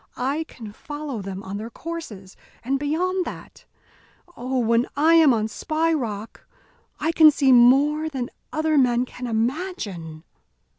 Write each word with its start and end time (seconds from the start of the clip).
I 0.17 0.45
can 0.45 0.71
follow 0.71 1.21
them 1.21 1.43
on 1.43 1.57
their 1.57 1.69
courses 1.69 2.35
and 2.63 2.79
beyond 2.79 3.23
that 3.25 3.65
Oh! 4.35 4.57
when 4.57 4.87
I 4.97 5.13
am 5.13 5.31
on 5.31 5.47
Spy 5.47 5.93
Rock 5.93 6.43
I 6.99 7.11
can 7.11 7.29
see 7.29 7.51
more 7.51 8.09
than 8.09 8.31
other 8.51 8.79
men 8.79 9.05
can 9.05 9.27
imagine." 9.27 10.23